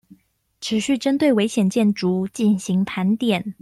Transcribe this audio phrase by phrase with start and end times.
[0.61, 3.53] 持續針對危險建築進行盤點